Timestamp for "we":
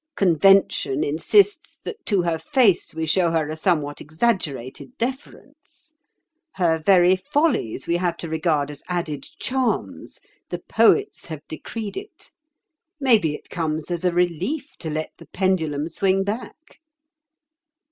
2.95-3.05, 7.85-7.97